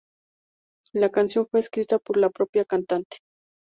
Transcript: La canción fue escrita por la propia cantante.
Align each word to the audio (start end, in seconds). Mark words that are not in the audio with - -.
La 0.93 1.11
canción 1.11 1.45
fue 1.45 1.59
escrita 1.59 1.99
por 1.99 2.17
la 2.17 2.31
propia 2.31 2.65
cantante. 2.65 3.17